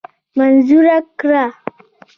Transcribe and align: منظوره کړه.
منظوره 0.37 0.97
کړه. 1.19 1.45